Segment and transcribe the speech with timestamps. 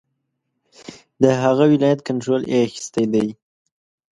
[1.21, 3.27] د هغه ولایت کنټرول یې اخیستی دی.